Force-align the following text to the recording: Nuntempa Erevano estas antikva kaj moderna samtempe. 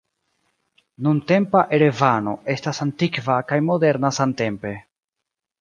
Nuntempa 1.07 1.61
Erevano 1.77 2.35
estas 2.55 2.81
antikva 2.89 3.39
kaj 3.53 3.63
moderna 3.71 4.15
samtempe. 4.21 4.77